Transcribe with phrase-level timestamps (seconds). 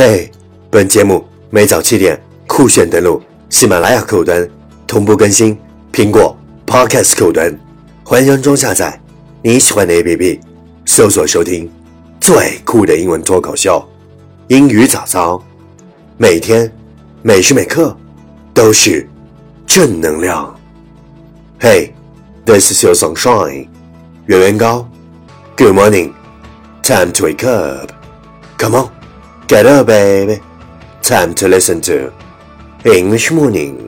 [0.00, 0.30] 嘿，
[0.70, 2.16] 本节目每早七点
[2.46, 3.20] 酷炫登录
[3.50, 4.48] 喜马拉雅客户端，
[4.86, 5.58] 同步更新
[5.92, 7.58] 苹果 Podcast 客户端，
[8.04, 8.96] 欢迎安装下载
[9.42, 10.38] 你喜欢的 APP，
[10.86, 11.68] 搜索收听
[12.20, 13.84] 最酷的英文脱口秀，
[14.46, 15.42] 英语早操，
[16.16, 16.72] 每天
[17.20, 17.96] 每时每刻
[18.54, 19.04] 都是
[19.66, 20.56] 正能量。
[21.58, 21.92] 嘿
[22.46, 23.66] ，This is your sunshine，
[24.26, 24.88] 圆圆高
[25.56, 28.97] ，Good morning，time to wake up，Come on。
[29.48, 30.42] Get up, baby.
[31.00, 32.12] Time to listen to
[32.84, 33.87] English Morning.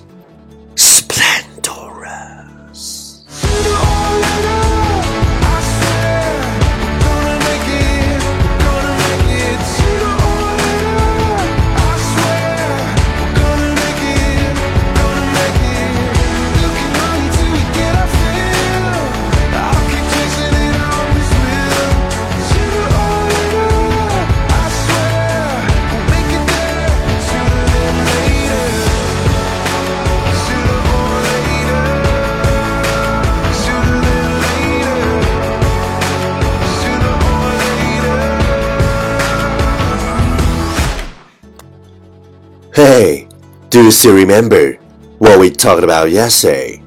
[42.74, 43.28] Hey,
[43.70, 44.78] do you still remember
[45.18, 46.82] what we talked about yesterday?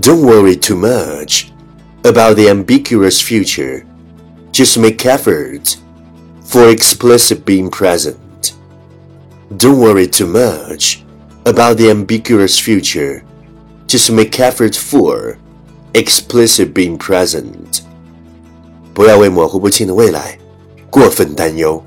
[0.00, 1.52] Don't worry too much
[2.04, 3.84] about the ambiguous future.
[4.52, 5.76] Just make effort
[6.44, 8.54] for explicit being present.
[9.56, 11.04] Don't worry too much
[11.44, 13.22] about the ambiguous future.
[13.86, 15.38] Just make effort for
[15.94, 17.82] explicit being present.
[18.92, 20.38] 不要为模糊不清的未来
[20.90, 21.84] 过分担忧，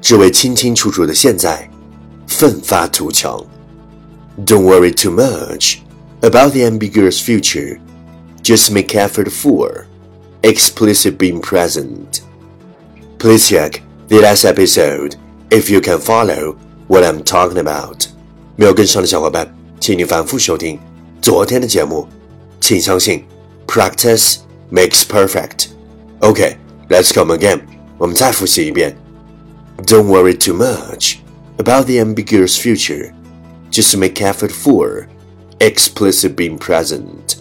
[0.00, 1.68] 只为清清楚楚的现在
[2.26, 3.44] 奋发图强。
[4.46, 5.78] Don't worry too much
[6.20, 7.78] about the ambiguous future.
[8.42, 9.86] Just make effort for
[10.42, 12.22] explicit being present.
[13.18, 15.16] Please check the last episode
[15.50, 16.56] if you can follow
[16.88, 18.06] what I'm talking about.
[18.56, 20.78] 没有跟上的小伙伴，请你反复收听
[21.20, 22.08] 昨天的节目。
[22.60, 23.24] 请相信，
[23.66, 24.36] practice
[24.72, 25.66] makes perfect.
[26.20, 26.56] Okay,
[26.88, 27.60] let's come again.
[27.98, 28.96] 我们再复习一遍。
[29.84, 31.16] Don't worry too much
[31.64, 33.12] about the ambiguous future.
[33.70, 35.06] Just make effort for
[35.58, 37.36] explicit being present.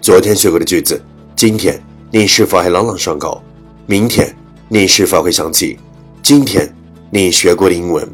[0.00, 1.02] 昨天学过的句子，
[1.36, 3.42] 今天你是否还朗朗上口？
[3.86, 4.34] 明天
[4.68, 5.78] 你是否会想起
[6.22, 6.72] 今天
[7.10, 8.08] 你学过的英文？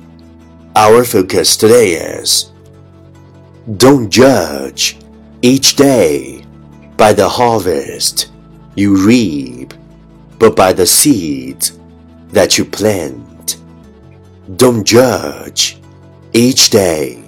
[0.74, 2.46] Our focus today is
[3.78, 4.94] Don't judge
[5.42, 6.42] each day
[6.96, 8.26] by the harvest
[8.74, 9.68] you reap,
[10.38, 11.72] but by the seeds
[12.32, 13.14] that you plant.
[14.56, 15.76] Don't judge
[16.32, 17.18] each day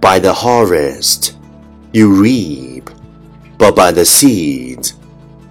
[0.00, 1.34] by the harvest
[1.92, 2.90] you reap,
[3.58, 4.94] but by the seeds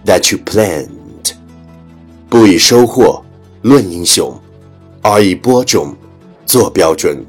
[0.05, 1.35] that you plant.
[2.29, 3.23] 不以收获
[3.61, 4.39] 论英雄，
[5.01, 5.95] 而以播种
[6.45, 7.25] 做标准。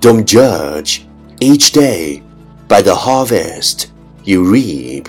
[0.00, 1.00] Don't judge
[1.38, 2.22] each day
[2.68, 3.86] by the harvest
[4.24, 5.06] you reap,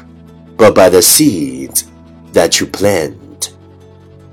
[0.57, 1.83] but by the seeds
[2.33, 3.51] that you plant.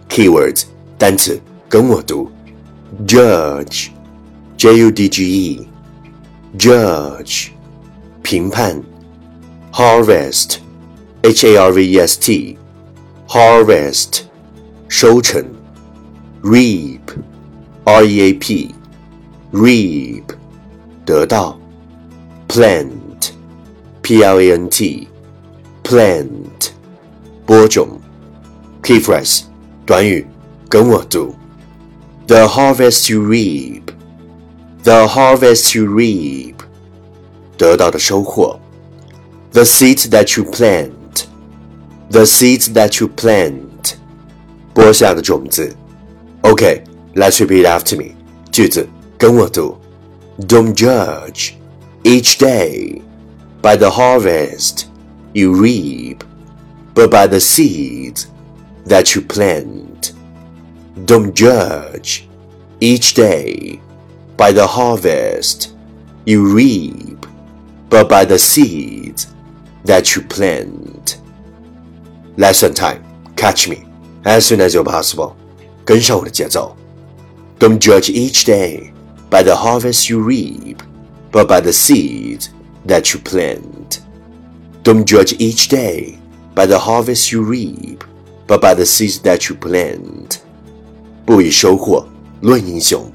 [0.08, 0.64] Keywords
[0.96, 2.30] 单词跟我读
[3.06, 3.90] ，judge,
[4.56, 5.68] j u d g e,
[6.58, 7.48] judge
[8.22, 8.82] 评判，
[9.72, 10.58] harvest,
[11.22, 12.56] h a r v e s t,
[13.28, 14.22] harvest
[14.88, 15.44] 收成，
[16.42, 17.00] reap,
[17.84, 18.74] r e a p,
[19.52, 20.24] reap
[21.04, 21.58] 得到，
[22.48, 23.30] plant,
[24.02, 25.08] p l a n t,
[25.84, 26.70] plant
[27.44, 28.00] 播种，
[28.82, 29.42] key phrase
[29.84, 30.26] 短语
[30.68, 31.34] 跟我读
[32.26, 33.90] ，the harvest you reap,
[34.82, 36.54] the harvest you reap
[37.56, 38.58] 得到的收获，
[39.52, 41.24] the seeds that you plant,
[42.10, 43.94] the seeds that you plant，
[44.74, 45.74] 播下的种子。
[46.42, 48.14] OK，let's、okay, repeat after me，
[48.52, 48.86] 句子
[49.18, 49.76] 跟我读。
[50.40, 51.52] Don't judge
[52.04, 53.00] each day
[53.62, 54.84] by the harvest
[55.32, 56.18] you reap,
[56.94, 58.26] but by the seeds
[58.86, 59.89] that you plant.
[61.04, 62.28] Don't judge
[62.80, 63.80] each day
[64.36, 65.74] by the harvest
[66.24, 67.26] you reap,
[67.88, 69.34] but by the seeds
[69.84, 71.20] that you plant.
[72.36, 73.04] Lesson time.
[73.36, 73.86] Catch me
[74.24, 75.36] as soon as you're possible.
[75.84, 76.76] 跟上我的节奏。
[77.58, 78.92] Don't judge each day
[79.30, 80.78] by the harvest you reap,
[81.30, 82.48] but by the seeds
[82.86, 84.00] that you plant.
[84.82, 86.18] Don't judge each day
[86.54, 88.04] by the harvest you reap,
[88.46, 90.39] but by the seeds that you plant.
[91.31, 92.05] 不以收获
[92.41, 93.09] 论英雄，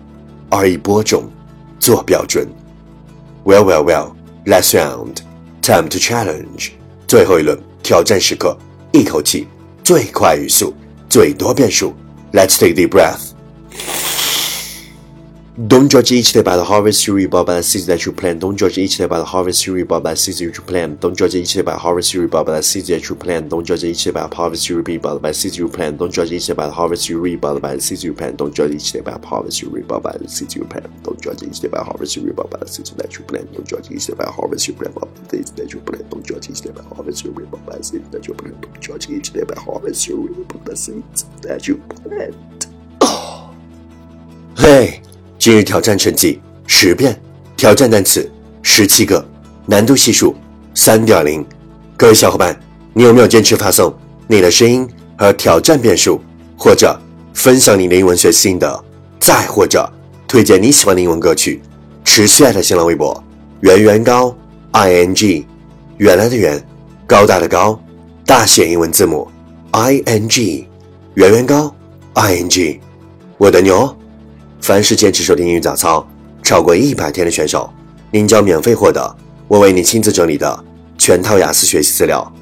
[0.48, 1.30] 而以播种
[1.78, 2.48] 做标准。
[3.44, 4.12] Well, well, well.
[4.46, 5.16] Let's round.
[5.60, 6.70] Time to challenge.
[7.06, 8.56] 最后一轮挑战时刻，
[8.90, 9.46] 一口气，
[9.84, 10.72] 最快语速，
[11.10, 11.92] 最多变数。
[12.32, 13.34] Let's take the breath.
[15.56, 18.12] Don't judge each day by the harvest you reap, but by the seeds that you
[18.12, 18.40] plant.
[18.40, 20.60] Don't judge each day by the harvest you reap, but by the seeds that you
[20.60, 21.00] plant.
[21.00, 23.16] Don't judge each day by the harvest you reap, but by the seeds that you
[23.16, 23.48] plant.
[23.48, 25.96] Don't judge each day by the harvest you reap, but by the seeds you plant.
[25.96, 28.36] Don't judge each day by the harvest you reap, but by the seeds you plant.
[28.36, 31.02] Don't judge each day by the harvest you reap, but by the seeds you plant.
[31.02, 33.24] Don't judge each day by the harvest you reap, but by the seeds that you
[33.24, 33.52] plant.
[33.54, 35.80] Don't judge each day by the harvest you plant, but by the seeds that you
[35.80, 36.10] plant.
[36.10, 38.34] Don't judge each day by the harvest you reap, but by the seeds that you
[38.34, 38.60] plant.
[38.60, 41.78] Don't judge each day by the harvest you reap, but by the seeds that you
[41.78, 42.66] plant.
[43.00, 43.54] Oh.
[44.58, 44.95] Hey.
[45.38, 47.18] 今日挑战成绩十遍，
[47.56, 48.28] 挑战单词
[48.62, 49.24] 十七个，
[49.66, 50.34] 难度系数
[50.74, 51.44] 三点零。
[51.96, 52.58] 各位小伙伴，
[52.92, 53.94] 你有没有坚持发送
[54.26, 56.20] 你的声音和挑战变数，
[56.56, 56.98] 或者
[57.34, 58.84] 分享你的英文学习心得，
[59.20, 59.88] 再或者
[60.26, 61.60] 推荐你喜欢的英文歌曲？
[62.02, 63.22] 持续艾特新浪微博
[63.60, 64.34] 圆圆高
[64.72, 65.46] i n g，
[65.98, 66.60] 原来的圆，
[67.06, 67.78] 高大的高，
[68.24, 69.28] 大写英文字母
[69.72, 70.66] i n g，
[71.14, 71.74] 圆圆高
[72.14, 72.80] i n g，
[73.38, 73.94] 我的牛。
[74.60, 76.06] 凡是坚持收听英语早操
[76.42, 77.70] 超过一百天的选手，
[78.10, 79.16] 您将免费获得
[79.48, 80.64] 我为你亲自整理的
[80.98, 82.32] 全套雅思学习资料。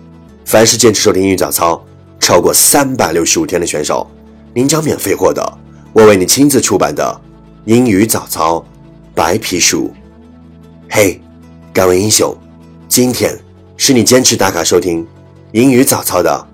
[0.45, 1.83] 凡是坚持收听英语早操
[2.21, 4.07] 超过三百六十五天的选手，
[4.53, 5.59] 您将免费获得
[5.93, 7.21] 我为你亲自出版的
[7.65, 8.65] 英语早操
[9.15, 9.91] 白皮书。
[10.91, 11.21] 嘿，
[11.73, 12.37] 敢问英雄，
[12.89, 13.39] 今天
[13.77, 15.07] 是你坚持打卡收听
[15.53, 16.47] 英语早操的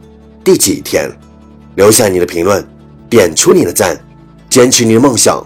[0.43, 1.11] 第几天？
[1.77, 2.67] 留下你的评论，
[3.09, 3.99] 点出你的赞，
[4.49, 5.45] 坚持你的梦想。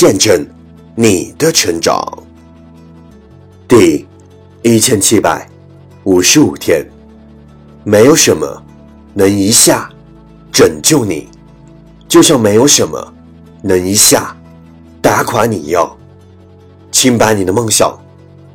[0.00, 0.46] 见证
[0.94, 2.02] 你的成长。
[3.68, 4.06] 第
[4.62, 5.46] 一千七百
[6.04, 6.82] 五十五天，
[7.84, 8.62] 没有什么
[9.12, 9.90] 能一下
[10.50, 11.28] 拯救你，
[12.08, 13.12] 就像没有什么
[13.60, 14.34] 能一下
[15.02, 15.94] 打垮你一样。
[16.90, 17.94] 请把你的梦想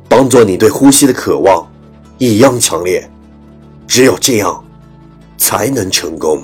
[0.08, 1.64] 当做你对呼吸的渴望
[2.18, 3.08] 一样强烈，
[3.86, 4.64] 只有这样
[5.38, 6.42] 才能成功。